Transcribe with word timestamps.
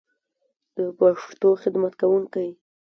د 0.75 0.77
پښتو 0.99 1.49
خدمت 1.63 1.93
کوونکی 2.01 2.49